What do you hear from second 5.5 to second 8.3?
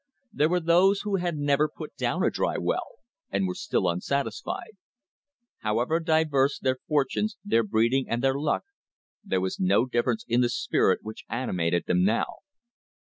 However diverse their fortunes, their breeding, and